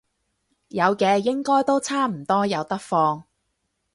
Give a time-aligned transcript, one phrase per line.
[0.69, 3.23] 有嘅，應該都差唔多有得放